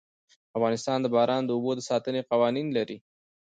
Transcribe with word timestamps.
افغانستان 0.57 0.97
د 1.01 1.07
باران 1.15 1.41
د 1.45 1.49
اوبو 1.55 1.71
د 1.75 1.81
ساتنې 1.89 2.21
قوانين 2.31 2.67
لري. 2.77 2.97